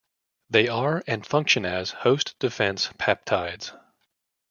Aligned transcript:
They 0.49 0.67
are, 0.67 1.03
and 1.05 1.23
function 1.23 1.63
as, 1.63 1.91
host 1.91 2.35
defense 2.39 2.87
peptides. 2.97 3.71